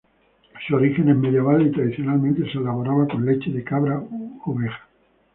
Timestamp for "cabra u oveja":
3.63-4.87